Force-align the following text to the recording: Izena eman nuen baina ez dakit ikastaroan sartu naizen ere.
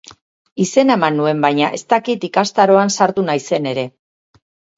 Izena 0.63 0.95
eman 0.99 1.15
nuen 1.19 1.43
baina 1.43 1.67
ez 1.79 1.81
dakit 1.95 2.25
ikastaroan 2.29 2.93
sartu 2.97 3.27
naizen 3.29 3.71
ere. 3.75 3.87